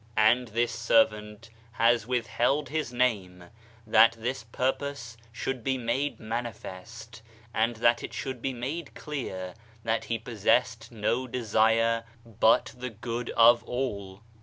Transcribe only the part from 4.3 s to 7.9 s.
purpose should be made manifest, and